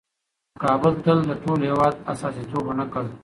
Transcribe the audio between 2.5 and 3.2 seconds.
ونه کړ.